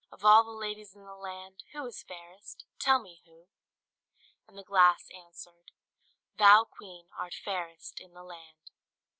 [0.11, 1.63] Of all the ladies in the land.
[1.73, 2.65] Who is fairest?
[2.79, 3.45] Tell me who?"
[4.47, 5.69] And the glass answered,
[6.39, 8.71] "Thou, Queen, art fairest in the land."